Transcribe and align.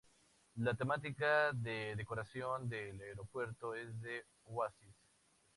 La 0.55 0.73
temática 0.73 1.53
de 1.53 1.95
decoración 1.95 2.67
del 2.67 2.99
aeropuerto 3.01 3.75
es 3.75 4.01
de 4.01 4.25
oasis. 4.45 4.95